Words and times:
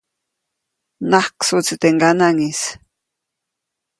Najksuʼtsi 1.09 1.75
teʼ 1.81 1.93
ŋganaŋʼis. 1.95 2.61